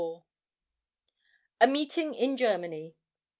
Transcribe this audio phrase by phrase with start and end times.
[1.61, 2.95] A MEETING IN GERMANY.